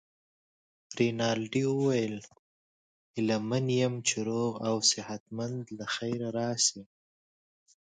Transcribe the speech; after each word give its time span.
رینالډي 0.97 1.63
وویل: 1.69 2.15
هیله 3.15 3.37
من 3.49 3.65
یم 3.79 3.93
چي 4.07 4.17
روغ 4.29 4.53
او 4.67 4.75
صحت 4.91 5.23
مند 5.37 5.63
له 5.77 5.85
خیره 5.95 6.29
راشې. 6.39 6.81